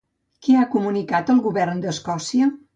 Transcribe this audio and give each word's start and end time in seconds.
Què 0.47 0.55
ha 0.61 0.69
comunicat 0.71 1.31
el 1.35 1.45
govern 1.45 1.87
d'Escòcia? 1.87 2.53